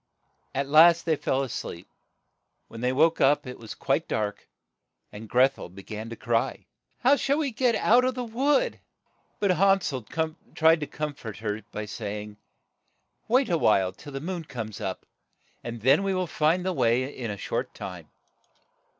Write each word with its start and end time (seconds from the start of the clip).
At 0.55 0.67
last 0.67 1.05
they 1.05 1.15
fell 1.15 1.43
a 1.43 1.47
sleep. 1.49 1.87
When 2.69 2.81
they 2.81 2.91
woke 2.91 3.21
up 3.21 3.45
it 3.45 3.59
was 3.59 3.75
quite 3.75 4.07
dark, 4.07 4.47
and 5.11 5.29
Greth 5.29 5.59
el 5.59 5.69
be 5.69 5.83
gan 5.83 6.09
to 6.09 6.15
cry, 6.15 6.65
"How 7.01 7.15
shall 7.15 7.37
we 7.37 7.51
get 7.51 7.75
out 7.75 8.03
of 8.03 8.15
the 8.15 8.23
wood?' 8.23 8.79
But 9.39 9.51
Han 9.51 9.79
sel 9.81 10.01
tried 10.55 10.79
to 10.79 10.87
corn 10.87 11.13
fort 11.13 11.37
her 11.37 11.61
by 11.71 11.85
say 11.85 12.23
ing, 12.23 12.37
''Wait 13.27 13.47
a 13.51 13.59
while 13.59 13.91
till 13.93 14.13
the 14.13 14.19
moon 14.19 14.45
comes 14.45 14.81
up, 14.81 15.05
and 15.63 15.81
then 15.81 16.01
we 16.01 16.15
will 16.15 16.25
find 16.25 16.65
the 16.65 16.73
way 16.73 17.03
in 17.15 17.29
a 17.29 17.37
short 17.37 17.75
time." 17.75 18.09